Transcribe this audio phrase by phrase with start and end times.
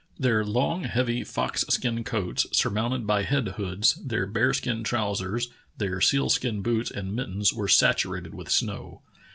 [0.17, 6.01] Their long, heavy fox skin coats, surmounted by head hoods, their bear skin trousers, their
[6.01, 9.03] seal skin boots and mittens were saturated with snow.